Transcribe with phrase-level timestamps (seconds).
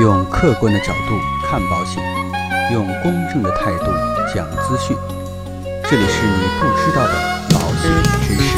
[0.00, 2.00] 用客观的角度看保险，
[2.72, 3.86] 用公正的态度
[4.32, 4.96] 讲资讯。
[5.90, 7.14] 这里是你不知道的
[7.50, 7.90] 保险
[8.22, 8.56] 知识。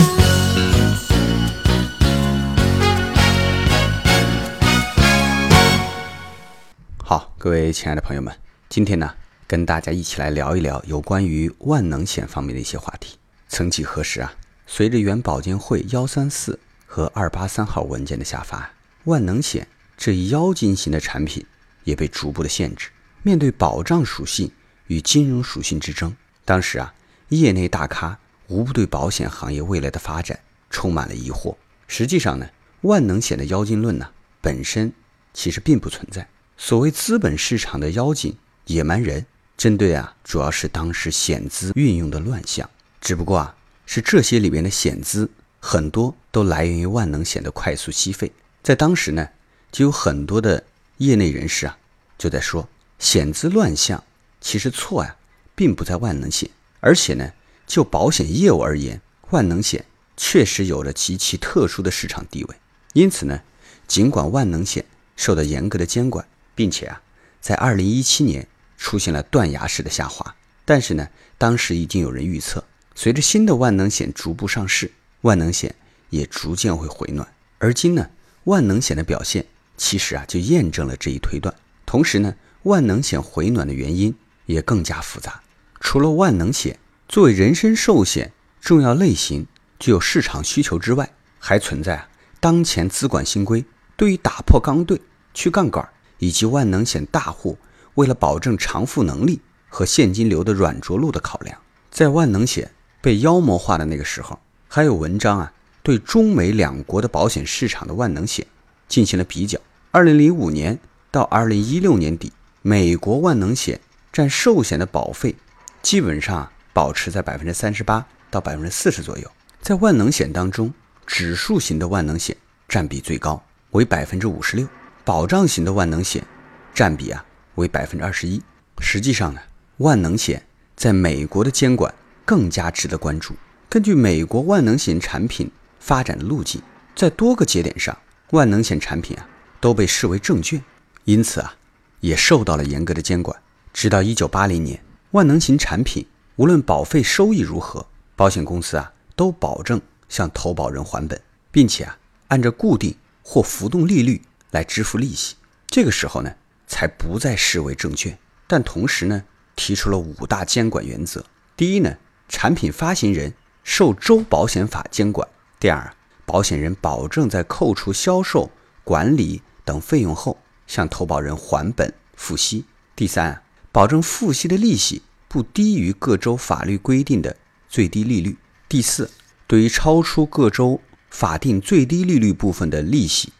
[7.03, 8.37] 好，各位亲爱的朋友们，
[8.69, 9.15] 今天呢，
[9.47, 13.17] 跟大家一起来聊一聊有关于万能险方面的一些话题。
[13.49, 14.35] 曾几何时啊，
[14.67, 18.73] 随着原保监会幺三四和二八三号文件的下发，
[19.05, 19.66] 万能险
[20.01, 21.45] 这一妖精型的产品
[21.84, 22.88] 也被逐步的限制。
[23.22, 24.50] 面对保障属性
[24.86, 26.95] 与金融属性之争，当时啊，
[27.28, 31.55] 业内大咖无不对保险行业未来的发展充满了疑惑。
[31.86, 32.48] 实际上呢，
[32.80, 34.08] 万能险的妖精论呢，
[34.41, 34.91] 本身
[35.34, 36.27] 其实并不存在。
[36.56, 39.27] 所谓资本市场的妖精、野蛮人，
[39.58, 42.70] 针对啊，主要是当时险资运用的乱象。
[43.02, 48.32] 只不过啊，是这些里面的险资很多都来源于万能险的快速吸费。
[48.62, 49.28] 在当时呢，
[49.73, 50.65] 就有很多的
[50.98, 51.78] 业内人士啊，
[52.19, 54.02] 就在说险资乱象，
[54.41, 55.17] 其实错呀，
[55.55, 56.50] 并不在万能险。
[56.81, 57.33] 而且呢，
[57.67, 59.00] 就保险业务而言，
[59.31, 59.84] 万能险
[60.17, 62.56] 确实有着极其特殊的市场地位。
[62.94, 63.42] 因此呢，
[63.86, 64.84] 尽管万能险
[65.17, 67.03] 受到严格的监管，并且啊，
[67.41, 75.75] 在二零一七年出现了断崖式的下滑，但是呢，当时已经有人预测，随着新的万能险逐步上市，万能险
[76.09, 77.28] 也逐渐会回暖。
[77.59, 78.11] 而今呢，
[78.44, 79.47] 万能险的表现
[79.81, 81.55] 其实啊，就验证了这一推断。
[81.86, 84.14] 同时呢，万能险回暖的原因
[84.45, 85.41] 也更加复杂。
[85.81, 86.78] 除了万能险
[87.09, 89.47] 作为人身寿险重要类型
[89.78, 92.09] 具有市场需求之外，还存在啊，
[92.41, 93.64] 当前资管新规
[93.97, 95.00] 对于打破刚兑、
[95.33, 95.89] 去杠杆。
[96.22, 97.56] 以及万能险大户
[97.94, 101.59] 为了保证偿付能力和现金流的软着陆的考量，
[101.91, 105.50] 在万能险被妖魔化的那个时候，还有文章啊
[105.83, 108.47] 对中美两国的保险市场的万能险
[108.87, 109.59] 进行了比较。
[109.92, 110.78] 二零零五年
[111.10, 113.80] 到二零一六年底，美国万能险
[114.12, 115.34] 占寿险的保费
[115.82, 119.28] 基本上保持在百分之三十八到百分之四十左右。
[119.60, 120.72] 在万能险当中，
[121.09, 122.37] 指数型的万能险
[122.69, 123.42] 占比最高，
[123.72, 124.65] 为百分之五十六。
[125.04, 126.25] 保障型的万能险
[126.72, 127.25] 占比啊
[127.56, 128.41] 为百分之二十一。
[128.78, 129.41] 实际上呢，
[129.78, 130.41] 万能险
[130.76, 131.92] 在美国的监管
[132.25, 133.34] 更加值得关注。
[133.69, 135.50] 根据美国万能险产品
[135.81, 136.62] 发展的路径，
[136.94, 137.98] 在多个节点上，
[138.31, 139.26] 万能险产品啊
[139.60, 140.65] 都被视为证券，
[141.04, 141.54] 因此啊
[142.00, 143.41] 也受到了严格的监管。
[143.72, 144.82] 直到一九八零年，
[145.12, 146.06] 万能型产品
[146.37, 151.21] 无论保费收益如何，保险公司啊都保证向投保人还本，
[151.53, 151.98] 并且啊
[152.28, 154.22] 按照固定或浮动利率。
[154.53, 155.37] 来支付利息，
[155.69, 156.34] 这个时候呢，
[156.66, 158.19] 才不再视为证券。
[158.48, 159.22] 但同时呢，
[159.54, 161.25] 提出了五大监管原则：
[161.56, 161.97] 第一呢，
[162.28, 163.32] 产品发行人
[163.62, 165.25] 受州保险法监管；
[165.60, 165.94] 第二，
[166.27, 168.50] 保险人保证在扣除销售、
[168.82, 170.36] 管理等费用后，
[170.66, 172.64] 向投保人还本付息；
[172.97, 177.36] 第三，保证付息的利息不低于各州法律规定的
[177.69, 178.32] 最低利率；
[178.69, 179.09] 第四，
[179.47, 183.32] 对于超出各州法定最低利率部分的利息。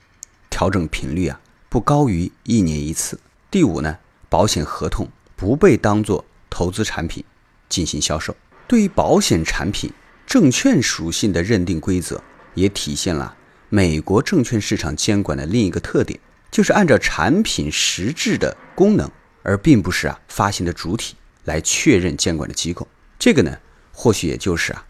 [0.49, 3.19] 调整频率啊不高于一年一次。
[3.51, 3.99] 第五呢，
[4.29, 7.25] 保险合同不被当作投资产品
[7.69, 8.37] 进行销售。
[8.69, 9.93] 对于保险产品
[10.25, 12.23] 证券属性的认定规则，
[12.55, 13.35] 也体现了
[13.71, 16.21] 美国证券市场监管的另一个特点，
[16.51, 19.11] 就是按照产品实质的功能，
[19.43, 22.87] 而并不是啊发行的主体来确认监管的机构。
[23.19, 23.57] 这个呢，
[23.93, 24.85] 或许也就是啊，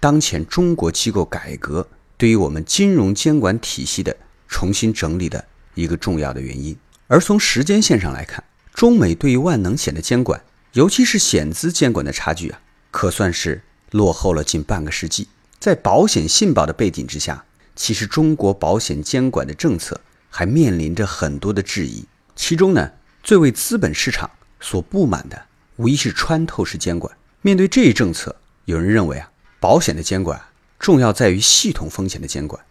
[0.00, 4.16] 当前中国机构改革对于我们金融监管体系的。
[4.54, 6.76] 重新整理的一个重要的原因。
[7.06, 8.44] 而从时间线上来看，
[8.74, 10.44] 中美对于万能险的监管，
[10.74, 12.60] 尤其是险资监管的差距啊，
[12.90, 13.62] 可算是
[13.92, 15.28] 落后了近半个世纪。
[15.58, 22.04] 在保险信保的背景之下，其实中国保险监管的政策还面临着很多的质疑。
[22.34, 25.46] 其中呢，最为资本市场所不满的，
[25.76, 27.14] 无疑是穿透式监管。
[27.40, 29.30] 面对这一政策，有人认为啊，
[29.60, 30.40] 保险的监管
[30.78, 32.64] 重要在于系统风险的监管。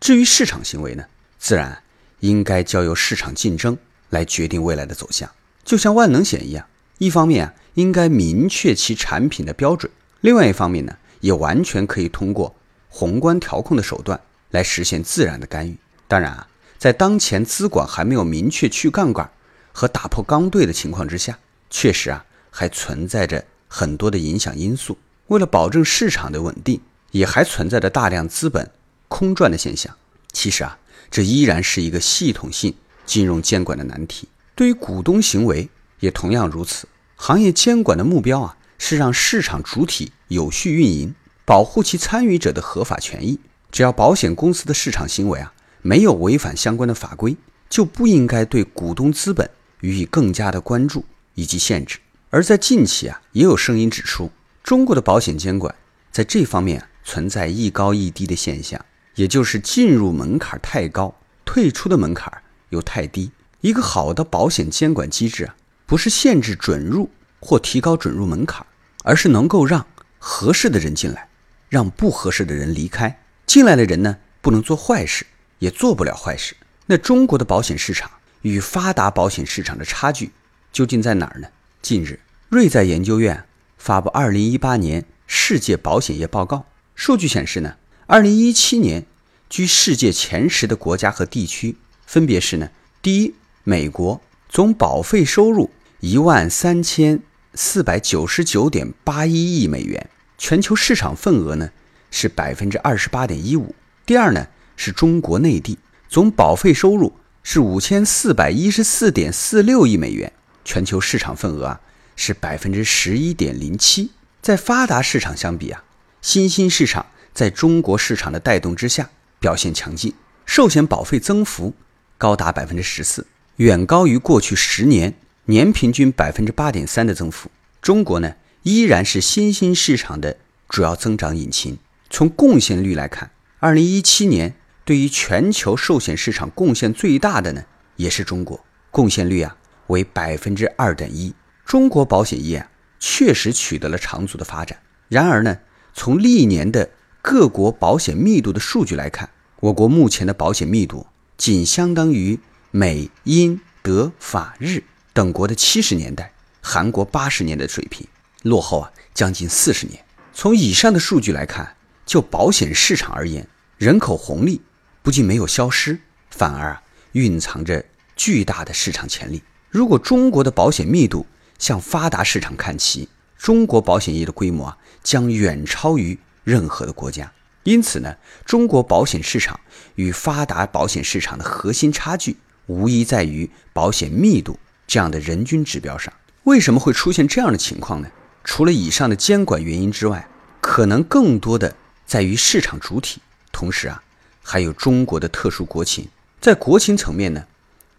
[0.00, 1.04] 至于市场行为呢，
[1.38, 1.82] 自然
[2.20, 3.76] 应该交由市场竞争
[4.10, 5.30] 来决定未来的走向。
[5.64, 6.66] 就像万能险一样，
[6.98, 12.54] 一方面啊应该明确其产品的标准，另外一方面呢，也完全可以通过
[12.88, 14.20] 宏观调控的手段
[14.54, 15.76] 来实现自然的干预。
[16.06, 16.46] 当然啊，
[16.78, 19.28] 在当前资管还没有明确去杠杆
[19.72, 21.36] 和打破刚兑的情况之下，
[21.68, 24.96] 确实啊还存在着很多的影响因素。
[25.26, 26.80] 为了保证市场的稳定，
[27.10, 28.70] 也还存在着大量资本。
[29.08, 29.96] 空转的现象，
[30.32, 30.78] 其实啊，
[31.10, 32.74] 这依然是一个系统性
[33.04, 34.28] 金融监管的难题。
[34.54, 35.68] 对于股东行为
[35.98, 36.86] 也同样如此。
[37.16, 41.14] 行业监管的目标啊，是让市场主体有序运营，
[41.44, 43.40] 保护其参与者的合法权益。
[43.74, 47.36] 只要保险公司的市场行为啊，没有违反相关的法规，
[47.68, 49.50] 就不应该对股东资本
[49.80, 51.04] 予以更加的关注
[51.34, 51.98] 以及限制。
[52.30, 54.30] 而在近期啊，也有声音指出，
[54.62, 55.74] 中国的保险监管
[56.12, 58.80] 在这方面存在一高一低的现象，
[59.16, 61.12] 也就是进入门槛太高，
[61.44, 62.32] 退出的门槛
[62.68, 63.32] 又太低。
[63.60, 67.10] 一个好的保险监管机制啊，不是限制准入
[67.40, 68.64] 或提高准入门槛，
[69.02, 69.84] 而是能够让
[70.20, 71.28] 合适的人进来，
[71.68, 73.18] 让不合适的人离开。
[73.54, 75.24] 进来的人呢，不能做坏事，
[75.60, 76.56] 也做不了坏事。
[76.86, 78.10] 那中国的保险市场
[78.42, 80.32] 与发达保险市场的差距
[80.72, 81.46] 究竟在哪儿呢？
[81.80, 82.18] 近日，
[82.48, 83.44] 瑞在研究院
[83.78, 86.56] 发布《二零一八年世界保险业报告》，
[86.96, 89.06] 数据显示呢，二零一七年
[89.48, 92.70] 居世界前十的国家和地区分别是呢：
[93.00, 95.70] 第一，美国总保费收入
[96.00, 97.20] 一万三千
[97.54, 101.70] 四百九十九点八一亿美元，全球市场份额呢
[102.16, 103.74] 是百分之二十八点一五；
[104.06, 104.46] 第二呢
[104.76, 105.76] 是中国内地。
[106.08, 107.12] 总保费收入
[107.42, 110.32] 是五千四百一十四点四六亿美元，
[110.64, 111.80] 全球市场份额啊
[112.14, 114.12] 是百分之十一点零七。
[114.40, 115.82] 在发达市场相比啊，
[116.22, 119.10] 新兴市场在中国市场的带动之下
[119.40, 120.14] 表现强劲，
[120.46, 121.74] 寿险保费增幅
[122.16, 123.26] 高达百分之十四，
[123.56, 125.14] 远高于过去十年
[125.46, 127.50] 年平均百分之八点三的增幅。
[127.82, 130.36] 中国呢依然是新兴市场的
[130.68, 131.76] 主要增长引擎。
[132.14, 134.54] 从贡献率来看，二零一七年。
[134.84, 137.64] 对于全球寿险市场贡献最大的呢，
[137.96, 139.56] 也是中国，贡献率啊
[139.88, 141.34] 为百分之二点一。
[141.64, 142.70] 中国保险业啊
[143.00, 144.78] 确实取得了长足的发展。
[145.08, 145.58] 然而呢，
[145.92, 146.88] 从历年的
[147.20, 149.28] 各国保险密度的数据来看，
[149.58, 151.06] 我国目前的保险密度
[151.36, 152.38] 仅相当于
[152.70, 158.06] 美、英、德、法、日等国的七十年代、韩国八十年代的水平，
[158.42, 160.04] 落后啊将近四十年。
[160.32, 161.74] 从以上的数据来看，
[162.04, 163.48] 就保险市场而言，
[163.78, 164.60] 人口红利。
[165.02, 167.84] 不仅没有消失，反而啊蕴藏着
[168.16, 169.42] 巨大的市场潜力。
[169.68, 171.26] 如果中国的保险密度
[171.58, 177.30] 向发达市场看齐，中国保险业的规模啊将远超于任何的国家。
[177.64, 178.16] 因此呢，
[178.46, 179.60] 中国保险市场
[179.96, 182.36] 与发达保险市场的核心差距，
[182.66, 186.12] 无疑在于保险密度这样的人均指标上。
[186.44, 188.08] 为什么会出现这样的情况呢？
[188.42, 190.28] 除了以上的监管原因之外，
[190.60, 191.74] 可能更多的
[192.06, 193.20] 在于市场主体。
[193.52, 194.00] 同时啊。
[194.46, 196.06] 还有中国的特殊国情，
[196.38, 197.46] 在国情层面呢，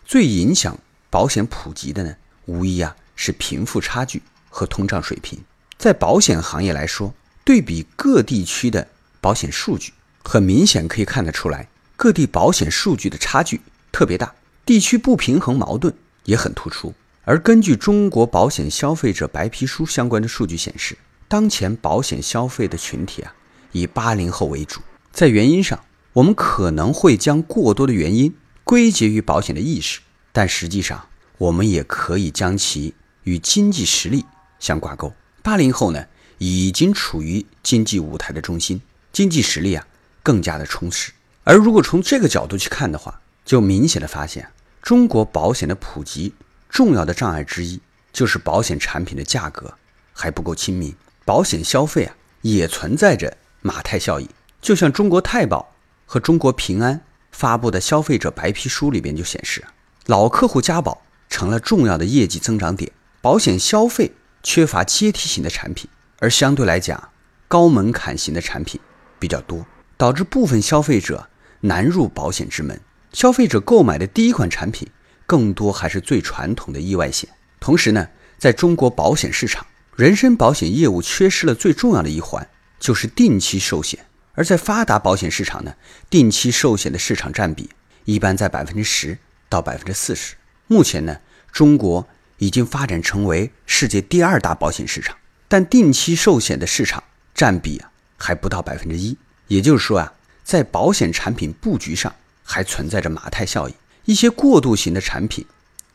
[0.06, 0.78] 最影响
[1.10, 2.16] 保险普及的呢，
[2.46, 5.44] 无疑啊是贫富差距和通胀水平。
[5.75, 8.88] 在保险行业来说，对比各地区的
[9.19, 9.92] 保险数据，
[10.24, 13.62] 很明显可以看得出来，各地保险数据的差距
[13.92, 14.36] 特别大，
[14.68, 15.92] 地区不平衡矛盾
[16.25, 16.94] 也很突出。
[17.24, 20.96] 而根据中国保险消费者白皮书相关的数据显示，
[21.28, 23.34] 当前保险消费的群体啊，
[23.75, 24.80] 以八零后为主，
[25.12, 25.77] 在原因上。
[26.13, 28.33] 我们可能会将过多的原因
[28.63, 30.00] 归结于保险的意识，
[30.31, 34.24] 但实际上，我们也可以将其与经济实力
[34.57, 35.13] 相挂钩。
[35.44, 36.06] 八零后呢，
[36.38, 38.81] 已经处于经济舞台的中心，
[39.12, 39.86] 经济实力啊
[40.24, 41.12] 更加的充实。
[41.44, 44.48] 而如果从这个角度去看的话，就明显的发现，
[44.81, 46.33] 中国保险的普及
[46.69, 47.81] 重要的障碍之一，
[48.13, 49.74] 就是保险产品的价格
[50.13, 50.95] 还不够亲民，
[51.25, 54.29] 保险消费啊也存在着马太效应，
[54.62, 55.73] 就像中国太保。
[56.06, 57.01] 和中国平安
[57.31, 59.65] 发布的消费者白皮书里边就显示，
[60.06, 62.92] 老客户加保成了重要的业绩增长点。
[63.21, 64.11] 保险消费
[64.44, 67.09] 缺乏阶梯型的产品，而相对来讲，
[67.47, 68.80] 高门槛型的产品
[69.18, 69.66] 比较多，
[69.97, 71.28] 导致部分消费者
[71.61, 72.80] 难入保险之门。
[73.13, 74.87] 消费者购买的第一款产品
[75.25, 77.28] 更多还是最传统的意外险。
[77.59, 82.47] 同时呢，在中国保险市场，人身保险业务缺失了最重要的一环，
[82.79, 84.05] 就是定期寿险。
[84.33, 85.73] 而在发达保险市场呢，
[86.09, 87.69] 定期寿险的市场占比
[88.03, 89.17] 一般在百分之十
[89.47, 90.35] 到百分之四十。
[90.67, 91.17] 目前呢，
[91.51, 92.05] 中国
[92.37, 95.15] 已经发展成为世界第二大保险市场，
[95.47, 97.01] 但定期寿险的市场
[97.33, 99.17] 占比啊还不到百分之一。
[99.47, 100.13] 也就是说啊，
[100.44, 102.13] 在保险产品布局上
[102.44, 105.45] 还存在着马太效应，一些过渡型的产品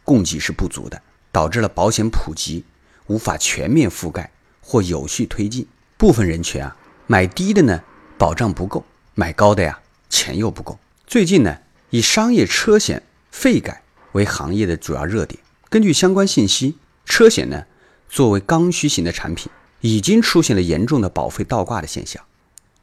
[0.02, 2.64] 供给是不足的，导致了保险普及
[3.06, 4.30] 无法全面覆盖
[4.62, 5.66] 或有序推进。
[6.00, 6.74] 部分人群啊
[7.06, 7.82] 买低的呢。
[8.16, 9.78] 保障不够，买高的呀，
[10.08, 10.78] 钱又不够。
[11.06, 11.58] 最近呢，
[11.90, 15.38] 以商业车险费改为行业的主要热点。
[15.68, 17.64] 根据相关信息，车险呢
[18.08, 22.22] 作为刚需型的产品，已经出现了严重的保费倒挂的现象。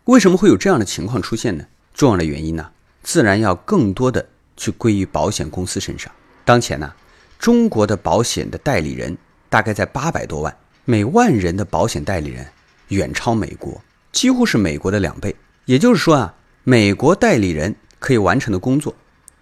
[0.06, 1.66] 为什么会有这样的情况出现呢？
[1.94, 2.72] 重要的原因呢，
[3.02, 6.12] 自然要更多的去归于保险公司身上。
[6.46, 6.92] 当前呢，
[7.38, 9.16] 中国的保险的代理人
[9.50, 10.56] 大概在八百多万，
[10.86, 12.48] 每万人的保险代理人
[12.90, 13.82] 远超美国。
[14.12, 18.96] 几乎是美国的两倍，也就是说啊，美国代理人可以完成的工作，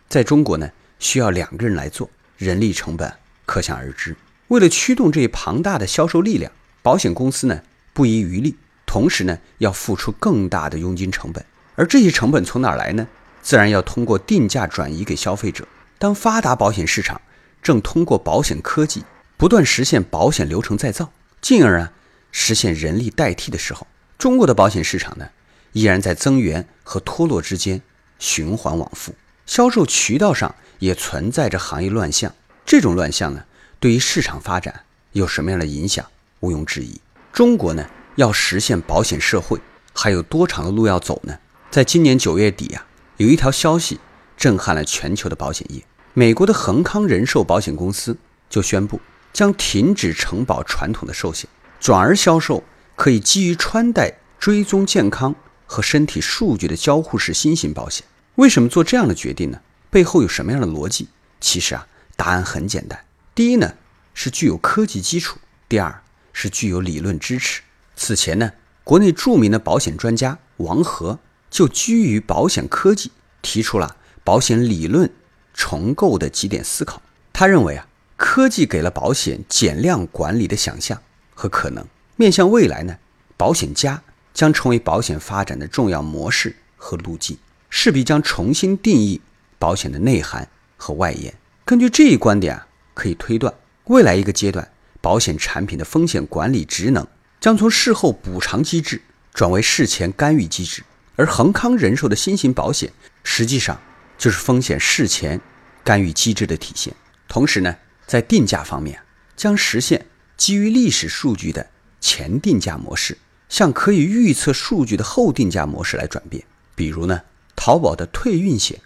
[0.10, 3.14] 在中国呢需要两个人来做，人力成本
[3.46, 4.16] 可想而知。
[4.50, 7.62] 为了驱动这一庞大的销售力量，保险公司呢
[7.94, 11.44] 不遗余力，同时呢要付出更大的佣金成本。
[11.75, 13.08] 而这些成本从哪来呢？
[13.42, 15.68] 自然要通过定价转移给消费者。
[15.98, 17.22] 当发达保险市场
[17.62, 19.04] 正通过保险科技
[19.38, 21.12] 不断实现保险流程再造，
[21.42, 21.92] 进而啊
[22.38, 23.88] 实现人力代替的时候，
[24.18, 25.30] 中国的保险市场呢
[25.72, 27.82] 依然在增援和脱落之间
[28.20, 29.15] 循环往复，
[29.46, 32.36] 销售渠道上也存在着行业乱象。
[32.65, 33.46] 这种乱象呢，
[33.80, 34.82] 对于市场发展
[35.13, 36.06] 有什么样的影响？
[36.42, 37.00] 毋庸置疑，
[37.32, 39.58] 中国呢要实现保险社会，
[39.94, 41.39] 还有多长的路要走呢？
[41.72, 44.01] 在今年九月底呀，有一条消息
[44.36, 45.82] 震撼了全球的保险业。
[46.13, 48.18] 美国的恒康人寿保险公司
[48.50, 49.00] 就宣布
[49.32, 52.63] 将停止承保传统的寿险，转而销售
[52.96, 58.05] 可以基于穿戴追踪健康和身体数据的交互式新型保险。
[58.36, 59.60] 为什么做这样的决定呢？
[59.89, 61.08] 背后有什么样的逻辑？
[61.39, 63.05] 其实啊，答案很简单。
[63.34, 63.75] 第一呢，
[64.13, 65.38] 是具有科技基础；
[65.70, 66.01] 第二
[66.34, 67.62] 是具有理论支持。
[67.96, 68.51] 此前呢，
[68.84, 75.12] 国内著名的保险专家王和就基于保险科技提出了保险理论。
[75.58, 77.01] 重构的几点思考，
[77.32, 81.01] 他认为啊，科技给了保险减量管理的想象
[81.36, 81.86] 和可能。
[82.15, 82.98] 面向未来呢，
[83.38, 84.01] 保险加
[84.34, 87.38] 将成为保险发展的重要模式和路径，
[87.70, 89.22] 势必将重新定义
[89.60, 91.32] 保险的内涵和外延。
[91.63, 94.68] 根据这一观点啊，可以推断，未来一个阶段，
[95.01, 97.06] 保险产品的风险管理职能
[97.39, 99.00] 将从事后补偿机制
[99.34, 100.82] 转为事前干预机制，
[101.15, 102.92] 而恒康人寿的新型保险
[103.24, 103.80] 实际上。
[104.18, 105.42] 就是风险事前
[105.84, 106.96] 干预机制的体现。
[107.27, 107.75] 同时呢，
[108.08, 108.98] 在定价方面，
[109.36, 110.06] 将实现
[110.38, 111.68] 基于历史数据的
[112.00, 113.18] 前定价模式，
[113.50, 116.44] 向可以预测数据的后定价模式来转变。
[116.75, 117.22] 比如呢，
[117.56, 118.80] 淘宝的退运险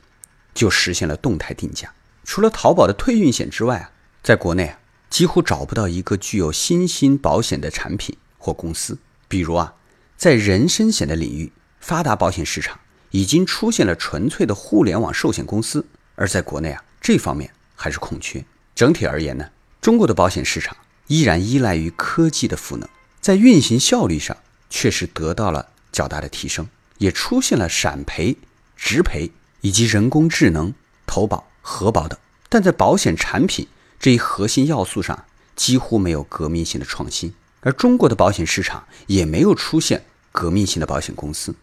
[0.53, 1.93] 就实现了动态定价。
[2.23, 3.91] 除了淘宝的退运险之外啊，
[4.21, 4.79] 在国内啊，
[5.09, 8.97] 几乎找不到一个具有新兴保险的产品或公司。
[9.27, 9.73] 比如啊，
[10.17, 12.79] 在人身险的领域，发达保险市场。
[13.11, 18.45] 已经出现了纯粹的互联网寿险公司，而在国内啊，这方面还是空缺。
[18.75, 19.49] 整体而言呢，
[19.81, 20.77] 中国的保险市场
[21.09, 22.87] 依然依赖于科技的赋能，
[23.19, 24.37] 在运行效率上
[24.69, 28.37] 确实得到了较大的提升，也出现了闪赔、
[28.77, 30.71] 直赔以及人工智能
[31.07, 32.17] 投保、核保等。
[32.47, 33.67] 但在保险产品
[33.99, 35.25] 这一核心要素上，
[35.55, 41.55] 几乎没有革命性的创新，而中国的保险市场也没有出现革命性的保险公司。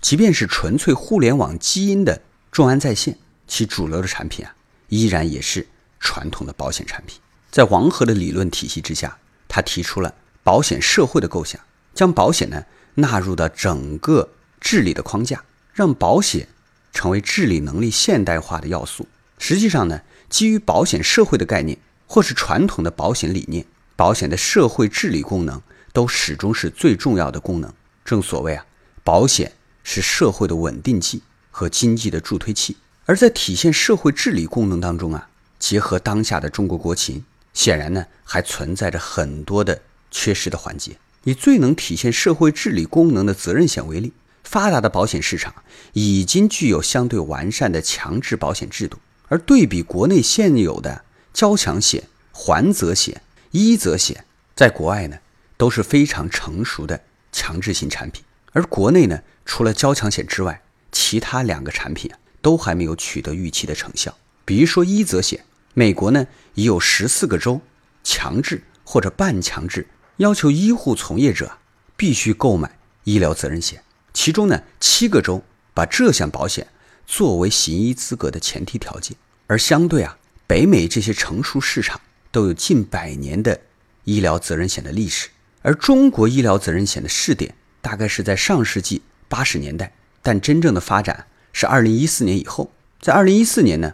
[0.00, 2.22] 即便是纯粹互联网基因的
[2.52, 4.54] 众安在线，其主流的产品啊，
[4.88, 5.66] 依然也是
[5.98, 7.18] 传统的保险产品。
[7.54, 11.60] 在王和的理论体系之下，他提出了保险社会的构想，
[11.94, 12.64] 将保险呢
[12.96, 14.30] 纳入到整个
[14.60, 16.48] 治理的框架，让保险
[16.92, 19.06] 成为治理能力现代化的要素。
[19.38, 27.72] 实际上呢，基于保险社会的概念，或是传统的保险理念，保险的社会治理功能都始终是最重要的功能。
[28.04, 28.66] 正所谓啊，
[29.04, 29.52] 保险。
[29.86, 37.22] 是社会的稳定剂和经济的助推器，而在体现社会治理功能当中啊，结合当下的中国国情，
[37.54, 39.80] 显然呢还存在着很多的
[40.10, 40.98] 缺失的环节。
[41.24, 45.54] 以最能体现社会治理功能的责任险为例，发达的保险市场
[45.94, 55.16] 已经具有相对完善的强制保险制度，而对比国内现有的交强险、还责险、医责险，在国外呢
[55.56, 57.00] 都是非常成熟的
[57.32, 58.22] 强制性产品。
[58.52, 64.14] 而国内呢，除了交强险之外，其他两个产品啊都还没有取得预期的成效。
[64.44, 65.44] 比如说医责险，
[65.74, 67.60] 美国呢已有十四个州
[68.02, 71.58] 强制或者半强制要求医护从业者
[71.96, 75.42] 必须购买医疗责任险，其中呢七个州
[75.74, 76.66] 把这项保险
[77.06, 79.16] 作为行医资格的前提条件。
[79.46, 80.16] 而相对啊，
[80.46, 82.00] 北美这些成熟市场
[82.32, 83.60] 都有近百年的
[84.04, 85.28] 医疗责任险的历史，
[85.60, 87.54] 而中国医疗责任险的试点。
[87.84, 92.72] 大概是在上世纪八十年代，但真正的发展是二零一四年以后。
[92.98, 93.92] 在二零一四年呢，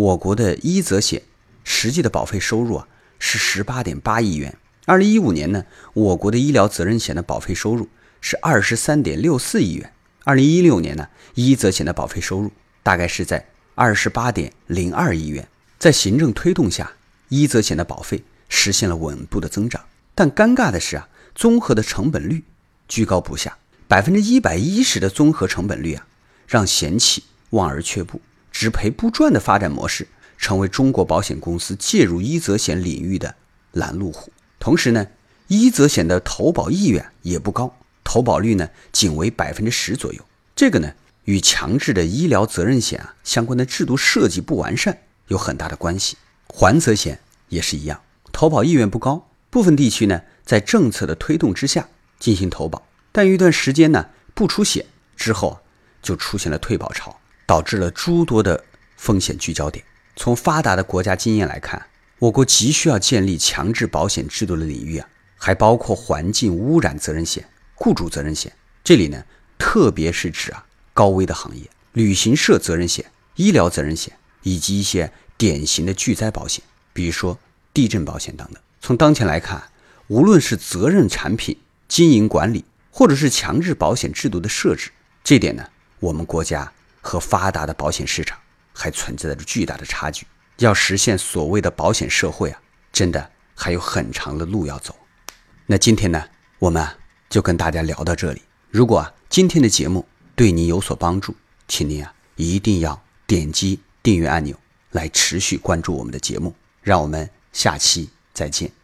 [0.00, 1.20] 我国的医责险
[1.62, 2.88] 实际的保费收入啊
[3.18, 4.56] 是十八点八亿元。
[4.86, 7.86] 二零一五年呢，我国的医疗责任险的保费收入
[8.22, 9.92] 是二十三点六四亿元。
[10.24, 12.50] 二零一六年呢，医责险的保费收入
[12.82, 15.46] 大概是在二十八点零二亿元。
[15.78, 16.92] 在行政推动下，
[17.28, 19.84] 医责险的保费实现了稳步的增长。
[20.14, 22.42] 但尴尬的是啊，综合的成本率。
[22.88, 26.06] 居高不下，百分之一百一十的综合成本率啊，
[26.48, 33.34] 让险企望而却步，只赔不赚的发展模式，成为中国保险公司介入医责险领域的
[33.72, 34.32] 拦路虎。
[34.58, 35.06] 同时呢，
[35.48, 40.24] 医责险的投保意愿也不高，投保率呢仅为百分之十左右。
[40.54, 40.92] 这个呢，
[41.24, 46.16] 与强制的医疗责任险啊相关的制度设计不完善有很大的关系。
[46.46, 48.02] 还责险也是一样，
[48.32, 51.88] 投保意愿不高，部分地区呢在政策的推动之下
[52.18, 54.84] 进行投保，但一段时间呢不出险
[55.16, 55.60] 之后，
[56.02, 57.19] 就出现了退保潮，
[57.50, 58.62] 导致了诸多的
[58.96, 59.84] 风险聚焦点。
[60.14, 61.84] 从发达的国家经验来看，
[62.20, 68.52] 我国急需要建立强制保险制度的领域啊，还包括环境污染责任险、雇主责任险。
[68.84, 69.24] 这里呢，
[69.58, 70.64] 特别是指啊
[70.94, 73.04] 高危的行业，旅行社责任险、
[73.34, 77.36] 医疗责任险以及一些典型的巨灾保险，比如说
[77.74, 78.62] 地震保险等等。
[78.80, 79.60] 从当前来看，
[80.06, 84.92] 无论是责任产品经营管理，或者是强制保险制度的设置，
[85.24, 85.66] 这点呢，
[85.98, 88.38] 我们国家和发达的保险市场。
[88.72, 90.26] 还存在着巨大的差距，
[90.58, 94.94] 要实现所谓的保险社会啊，真的还有很长的路要走。
[95.66, 96.24] 那今天呢，
[96.58, 96.88] 我们
[97.28, 98.40] 就跟大家聊到这里。
[98.70, 101.34] 如果今天的节目对你有所帮助，
[101.68, 104.58] 请您啊一定要点击订阅按钮
[104.92, 106.54] 来持续关注我们的节目。
[106.80, 108.79] 让我们下期再见。